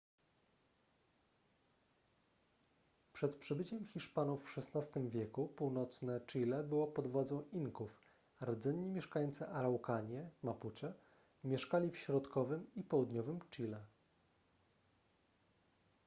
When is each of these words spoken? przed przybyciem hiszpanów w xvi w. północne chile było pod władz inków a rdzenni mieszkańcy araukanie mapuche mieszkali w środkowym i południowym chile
przed 3.13 3.35
przybyciem 3.35 3.85
hiszpanów 3.87 4.43
w 4.43 4.57
xvi 4.57 5.09
w. 5.25 5.47
północne 5.49 6.21
chile 6.27 6.63
było 6.63 6.87
pod 6.87 7.07
władz 7.07 7.29
inków 7.51 7.91
a 8.39 8.45
rdzenni 8.45 8.89
mieszkańcy 8.89 9.47
araukanie 9.47 10.29
mapuche 10.43 10.93
mieszkali 11.43 11.91
w 11.91 11.97
środkowym 11.97 12.71
i 12.75 12.83
południowym 12.83 13.39
chile 13.51 13.85